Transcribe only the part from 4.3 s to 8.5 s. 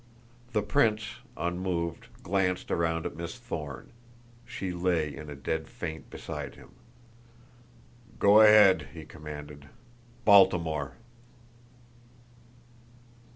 she lay in a dead faint beside him. "Go